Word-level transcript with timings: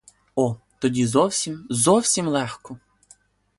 О, 0.35 0.55
тоді 0.79 1.05
зовсім, 1.07 1.67
зовсім 1.69 2.27
легко! 2.27 2.79